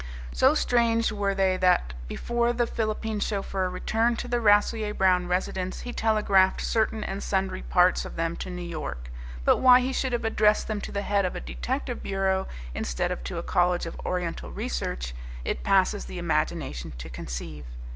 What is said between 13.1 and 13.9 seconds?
of to a college